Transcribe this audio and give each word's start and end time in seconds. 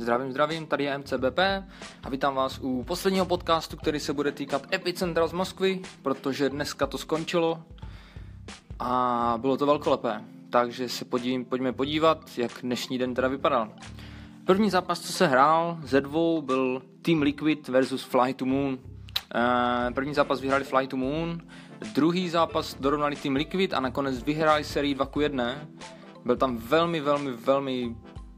Zdravím, 0.00 0.30
zdravím, 0.30 0.66
tady 0.66 0.84
je 0.84 0.98
MCBP 0.98 1.38
a 2.02 2.08
vítám 2.10 2.34
vás 2.34 2.58
u 2.62 2.84
posledního 2.84 3.26
podcastu, 3.26 3.76
který 3.76 4.00
se 4.00 4.12
bude 4.12 4.32
týkat 4.32 4.74
Epicentra 4.74 5.26
z 5.26 5.32
Moskvy, 5.32 5.80
protože 6.02 6.48
dneska 6.48 6.86
to 6.86 6.98
skončilo 6.98 7.62
a 8.78 9.34
bylo 9.40 9.56
to 9.56 9.66
velkolepé. 9.66 10.24
Takže 10.50 10.88
se 10.88 11.04
podívím, 11.04 11.44
pojďme 11.44 11.72
podívat, 11.72 12.38
jak 12.38 12.52
dnešní 12.62 12.98
den 12.98 13.14
teda 13.14 13.28
vypadal. 13.28 13.72
První 14.44 14.70
zápas, 14.70 15.00
co 15.00 15.12
se 15.12 15.26
hrál 15.26 15.78
ze 15.82 16.00
dvou, 16.00 16.42
byl 16.42 16.82
Team 17.02 17.22
Liquid 17.22 17.68
versus 17.68 18.02
Fly 18.02 18.34
to 18.34 18.44
Moon. 18.44 18.78
Eh, 19.34 19.90
první 19.94 20.14
zápas 20.14 20.40
vyhráli 20.40 20.64
Fly 20.64 20.86
to 20.86 20.96
Moon, 20.96 21.40
druhý 21.94 22.28
zápas 22.28 22.74
dorovnali 22.74 23.16
Team 23.16 23.36
Liquid 23.36 23.74
a 23.74 23.80
nakonec 23.80 24.22
vyhráli 24.22 24.64
sérii 24.64 24.94
2 24.94 25.06
k 25.06 25.16
1. 25.16 25.54
Byl 26.24 26.36
tam 26.36 26.56
velmi, 26.56 27.00
velmi, 27.00 27.32
velmi 27.32 27.96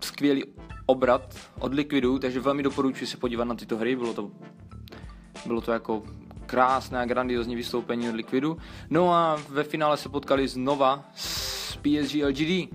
skvělý 0.00 0.44
obrat 0.86 1.34
od 1.58 1.74
Liquidu, 1.74 2.18
takže 2.18 2.40
velmi 2.40 2.62
doporučuji 2.62 3.06
se 3.06 3.16
podívat 3.16 3.44
na 3.44 3.54
tyto 3.54 3.76
hry, 3.76 3.96
bylo 3.96 4.14
to, 4.14 4.30
bylo 5.46 5.60
to 5.60 5.72
jako 5.72 6.02
krásné 6.46 6.98
a 6.98 7.04
grandiozní 7.04 7.56
vystoupení 7.56 8.08
od 8.08 8.14
Liquidu. 8.14 8.56
No 8.90 9.12
a 9.12 9.40
ve 9.48 9.64
finále 9.64 9.96
se 9.96 10.08
potkali 10.08 10.48
znova 10.48 11.10
s 11.14 11.76
PSG 11.76 12.14
LGD, 12.26 12.74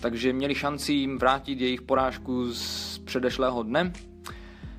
takže 0.00 0.32
měli 0.32 0.54
šanci 0.54 0.92
jim 0.92 1.18
vrátit 1.18 1.60
jejich 1.60 1.82
porážku 1.82 2.52
z 2.52 2.98
předešlého 2.98 3.62
dne. 3.62 3.92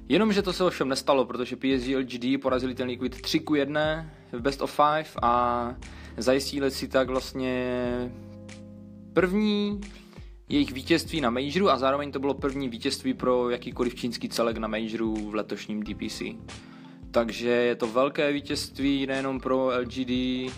Jenomže 0.10 0.42
to 0.42 0.54
se 0.54 0.64
ovšem 0.64 0.90
nestalo, 0.90 1.26
protože 1.26 1.56
PSG 1.56 1.88
LGD 1.98 2.42
porazili 2.42 2.76
ten 2.76 2.88
Liquid 2.88 3.22
3 3.22 3.40
k 3.40 3.56
1 3.56 4.06
v 4.32 4.42
Best 4.42 4.62
of 4.62 4.80
5 4.96 5.08
a 5.22 5.76
zajistili 6.18 6.72
si 6.72 6.88
tak 6.88 7.10
vlastně 7.10 8.12
první 9.14 9.82
jejich 10.54 10.72
vítězství 10.72 11.22
na 11.22 11.30
Majoru 11.30 11.70
a 11.70 11.78
zároveň 11.78 12.12
to 12.12 12.20
bylo 12.20 12.34
první 12.34 12.70
vítězství 12.70 13.14
pro 13.14 13.50
jakýkoliv 13.50 13.96
čínský 13.96 14.30
celek 14.30 14.58
na 14.58 14.68
Majoru 14.68 15.30
v 15.30 15.36
letošním 15.36 15.84
DPC. 15.84 16.22
Takže 17.12 17.50
je 17.50 17.76
to 17.76 17.88
velké 17.88 18.32
vítězství 18.32 19.08
nejenom 19.08 19.40
pro 19.40 19.72
LGD, 19.80 20.12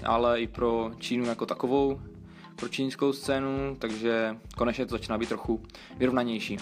ale 0.05 0.41
i 0.41 0.47
pro 0.47 0.91
Čínu 0.99 1.25
jako 1.25 1.45
takovou, 1.45 2.01
pro 2.55 2.69
čínskou 2.69 3.13
scénu, 3.13 3.75
takže 3.79 4.37
konečně 4.57 4.85
to 4.85 4.95
začíná 4.95 5.17
být 5.17 5.29
trochu 5.29 5.63
vyrovnanější. 5.97 6.57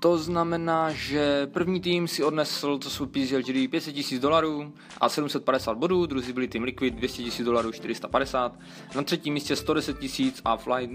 To 0.00 0.18
znamená, 0.18 0.92
že 0.92 1.46
první 1.46 1.80
tým 1.80 2.08
si 2.08 2.24
odnesl, 2.24 2.78
co 2.78 2.90
jsou 2.90 3.06
PSLGD, 3.06 3.70
500 3.70 3.96
000 3.96 4.20
dolarů 4.20 4.72
a 5.00 5.08
750 5.08 5.78
bodů, 5.78 6.06
druzí 6.06 6.32
byli 6.32 6.48
tým 6.48 6.62
Liquid, 6.62 6.94
200 6.94 7.22
000 7.22 7.34
dolarů, 7.44 7.72
450. 7.72 8.58
Na 8.94 9.02
třetím 9.02 9.34
místě 9.34 9.56
110 9.56 9.96
000 10.18 10.32
a 10.44 10.56
Fly, 10.56 10.90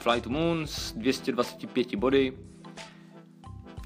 Fly 0.00 0.20
to 0.20 0.30
Moon 0.30 0.66
s 0.66 0.92
225 0.92 1.94
body. 1.94 2.32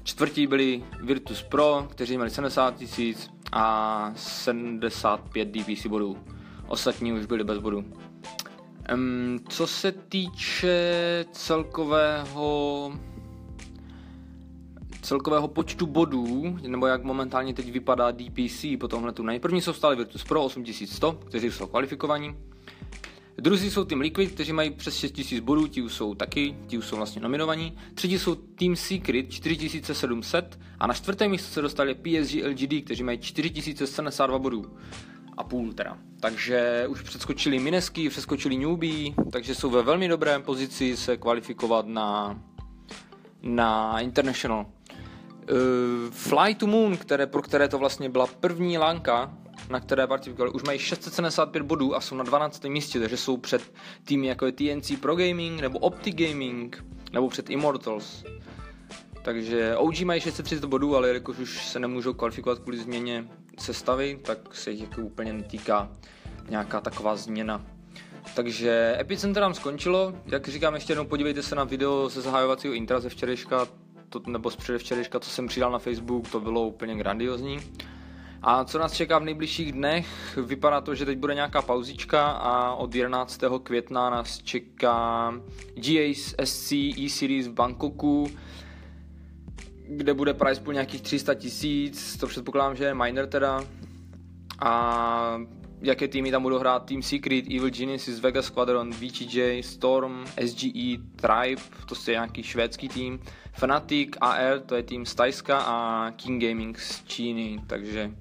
Čtvrtí 0.03 0.47
byli 0.47 0.83
Virtus 1.01 1.43
Pro, 1.43 1.87
kteří 1.89 2.15
měli 2.15 2.29
70 2.29 2.75
000 2.97 3.13
a 3.51 4.11
75 4.15 5.47
DPC 5.47 5.85
bodů. 5.85 6.17
Ostatní 6.67 7.13
už 7.13 7.25
byli 7.25 7.43
bez 7.43 7.57
bodů. 7.57 7.85
Um, 8.93 9.39
co 9.49 9.67
se 9.67 9.91
týče 9.91 11.25
celkového 11.31 12.91
celkového 15.01 15.47
počtu 15.47 15.85
bodů, 15.85 16.57
nebo 16.67 16.87
jak 16.87 17.03
momentálně 17.03 17.53
teď 17.53 17.71
vypadá 17.71 18.11
DPC 18.11 18.65
po 18.79 18.87
tomhle 18.87 19.11
turnaji. 19.11 19.39
První 19.39 19.61
jsou 19.61 19.73
stále 19.73 19.95
Virtus 19.95 20.23
Pro 20.23 20.43
8100, 20.43 21.11
kteří 21.13 21.51
jsou 21.51 21.67
kvalifikovaní. 21.67 22.35
Druzí 23.37 23.71
jsou 23.71 23.83
Team 23.83 24.01
Liquid, 24.01 24.31
kteří 24.31 24.53
mají 24.53 24.71
přes 24.71 24.97
6000 24.97 25.39
bodů, 25.39 25.67
ti 25.67 25.81
už 25.81 25.93
jsou 25.93 26.15
taky, 26.15 26.55
ti 26.67 26.77
už 26.77 26.85
jsou 26.85 26.95
vlastně 26.95 27.21
nominovaní. 27.21 27.77
Třetí 27.93 28.19
jsou 28.19 28.35
Team 28.35 28.75
Secret 28.75 29.31
4700 29.31 30.59
a 30.79 30.87
na 30.87 30.93
čtvrté 30.93 31.27
místo 31.27 31.53
se 31.53 31.61
dostali 31.61 31.95
PSG 31.95 32.35
LGD, 32.47 32.85
kteří 32.85 33.03
mají 33.03 33.17
4072 33.17 34.39
bodů 34.39 34.65
a 35.37 35.43
půl 35.43 35.73
teda. 35.73 35.97
Takže 36.19 36.85
už 36.87 37.01
přeskočili 37.01 37.59
Minesky, 37.59 38.09
přeskočili 38.09 38.57
Newbie, 38.57 39.13
takže 39.31 39.55
jsou 39.55 39.69
ve 39.69 39.83
velmi 39.83 40.07
dobré 40.07 40.39
pozici 40.39 40.97
se 40.97 41.17
kvalifikovat 41.17 41.87
na, 41.87 42.39
na 43.41 43.99
International. 43.99 44.65
Uh, 45.51 46.11
Fly 46.11 46.55
to 46.55 46.67
Moon, 46.67 46.97
které, 46.97 47.27
pro 47.27 47.41
které 47.41 47.67
to 47.67 47.77
vlastně 47.77 48.09
byla 48.09 48.27
první 48.27 48.77
lanka, 48.77 49.33
na 49.69 49.79
které 49.79 50.07
participovali, 50.07 50.51
už 50.51 50.63
mají 50.63 50.79
675 50.79 51.63
bodů 51.63 51.95
a 51.95 52.01
jsou 52.01 52.15
na 52.15 52.23
12. 52.23 52.63
místě, 52.63 52.99
takže 52.99 53.17
jsou 53.17 53.37
před 53.37 53.61
týmy 54.03 54.27
jako 54.27 54.45
je 54.45 54.51
TNC 54.51 54.91
Pro 55.01 55.15
Gaming 55.15 55.61
nebo 55.61 55.79
Opti 55.79 56.11
Gaming 56.11 56.85
nebo 57.11 57.29
před 57.29 57.49
Immortals. 57.49 58.23
Takže 59.21 59.75
OG 59.75 60.01
mají 60.01 60.21
630 60.21 60.65
bodů, 60.65 60.95
ale 60.95 61.09
jakož 61.09 61.39
už 61.39 61.67
se 61.67 61.79
nemůžou 61.79 62.13
kvalifikovat 62.13 62.59
kvůli 62.59 62.77
změně 62.77 63.27
sestavy, 63.59 64.19
tak 64.23 64.55
se 64.55 64.71
jich 64.71 64.81
jako 64.81 65.01
úplně 65.01 65.33
netýká 65.33 65.91
nějaká 66.49 66.81
taková 66.81 67.15
změna. 67.15 67.65
Takže 68.35 68.97
Epicenter 68.99 69.41
nám 69.41 69.53
skončilo, 69.53 70.13
jak 70.25 70.47
říkám 70.47 70.73
ještě 70.73 70.91
jednou, 70.91 71.05
podívejte 71.05 71.43
se 71.43 71.55
na 71.55 71.63
video 71.63 72.09
ze 72.09 72.21
zahajovacího 72.21 72.73
intra 72.73 72.99
ze 72.99 73.09
včerejška, 73.09 73.67
to, 74.09 74.21
nebo 74.27 74.51
z 74.51 74.55
předevčerejška, 74.55 75.19
co 75.19 75.29
jsem 75.29 75.47
přidal 75.47 75.71
na 75.71 75.79
Facebook, 75.79 76.29
to 76.29 76.39
bylo 76.39 76.67
úplně 76.67 76.95
grandiozní. 76.95 77.59
A 78.41 78.63
co 78.63 78.79
nás 78.79 78.93
čeká 78.93 79.19
v 79.19 79.23
nejbližších 79.23 79.71
dnech? 79.71 80.37
Vypadá 80.45 80.81
to, 80.81 80.95
že 80.95 81.05
teď 81.05 81.17
bude 81.17 81.35
nějaká 81.35 81.61
pauzička 81.61 82.27
a 82.27 82.73
od 82.73 82.95
11. 82.95 83.41
května 83.63 84.09
nás 84.09 84.37
čeká 84.37 85.33
GASC 85.75 86.71
E-Series 86.71 87.47
v 87.47 87.53
Bangkoku, 87.53 88.27
kde 89.89 90.13
bude 90.13 90.33
price 90.33 90.61
pool 90.61 90.73
nějakých 90.73 91.01
300 91.01 91.33
tisíc, 91.33 92.17
to 92.17 92.27
předpokládám, 92.27 92.75
že 92.75 92.83
je 92.83 92.93
minor 92.93 93.27
teda. 93.27 93.63
A 94.59 95.39
jaké 95.81 96.07
týmy 96.07 96.31
tam 96.31 96.41
budou 96.41 96.57
hrát, 96.57 96.85
Team 96.85 97.01
Secret, 97.01 97.45
Evil 97.45 97.69
Genesis, 97.69 98.19
Vegas 98.19 98.45
Squadron, 98.45 98.91
VTJ, 98.91 99.63
Storm, 99.63 100.25
SGE, 100.45 100.97
Tribe, 101.15 101.61
to 101.85 101.95
je 102.11 102.13
nějaký 102.13 102.43
švédský 102.43 102.89
tým, 102.89 103.19
Fnatic, 103.53 104.09
AR, 104.21 104.59
to 104.59 104.75
je 104.75 104.83
tým 104.83 105.05
z 105.05 105.15
Tajska 105.15 105.59
a 105.59 106.11
King 106.11 106.43
Gaming 106.43 106.79
z 106.79 107.03
Číny, 107.03 107.59
takže 107.67 108.11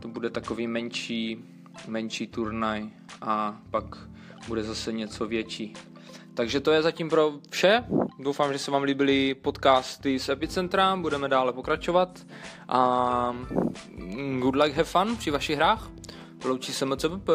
to 0.00 0.08
bude 0.08 0.30
takový 0.30 0.66
menší, 0.66 1.38
menší 1.88 2.26
turnaj 2.26 2.90
a 3.20 3.60
pak 3.70 3.84
bude 4.48 4.62
zase 4.62 4.92
něco 4.92 5.26
větší. 5.26 5.74
Takže 6.34 6.60
to 6.60 6.72
je 6.72 6.82
zatím 6.82 7.08
pro 7.08 7.32
vše. 7.50 7.84
Doufám, 8.18 8.52
že 8.52 8.58
se 8.58 8.70
vám 8.70 8.82
líbily 8.82 9.34
podcasty 9.34 10.18
z 10.18 10.28
Epicentra, 10.28 10.96
budeme 10.96 11.28
dále 11.28 11.52
pokračovat 11.52 12.26
a 12.68 13.36
good 14.38 14.56
luck, 14.56 14.72
have 14.72 14.84
fun 14.84 15.16
při 15.16 15.30
vašich 15.30 15.56
hrách. 15.56 15.90
Loučí 16.44 16.72
se 16.72 16.86
MCPP. 16.86 17.28